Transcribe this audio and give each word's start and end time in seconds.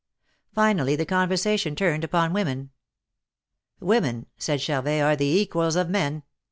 Finally 0.55 0.95
the 0.95 1.05
conversation 1.05 1.75
turned 1.75 2.03
upon 2.03 2.33
women. 2.33 2.71
Women," 3.79 4.25
said 4.35 4.59
Charvet, 4.59 4.99
^^are 4.99 5.15
the 5.15 5.27
equals 5.31 5.75
of 5.75 5.91
men. 5.91 6.23